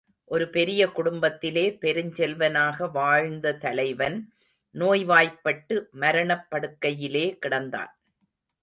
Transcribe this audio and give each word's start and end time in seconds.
ஒரு 0.25 0.49
பெரிய 0.49 0.87
குடும்பத்திலே 0.87 1.77
பெருஞ் 1.81 2.11
செல்வனாக 2.11 2.87
வாழ்ந்த 2.87 3.53
தலைவன், 3.57 4.33
நோய்வாய்ப்பட்டு 4.75 5.87
மரணப் 5.91 6.47
படுக்கையிலே 6.49 7.37
கிடந்தான். 7.45 7.91